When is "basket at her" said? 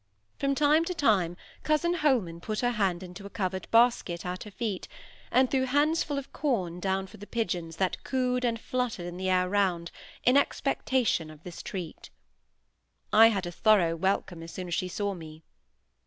3.69-4.49